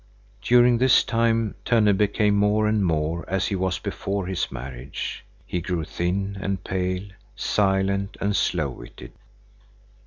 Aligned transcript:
During 0.41 0.79
this 0.79 1.03
time 1.03 1.53
Tönne 1.63 1.95
became 1.95 2.33
more 2.35 2.65
and 2.65 2.83
more 2.83 3.23
as 3.29 3.49
he 3.49 3.55
was 3.55 3.77
before 3.77 4.25
his 4.25 4.51
marriage. 4.51 5.23
He 5.45 5.61
grew 5.61 5.83
thin 5.85 6.39
and 6.41 6.63
pale, 6.63 7.05
silent 7.35 8.17
and 8.19 8.35
slow 8.35 8.71
witted. 8.71 9.11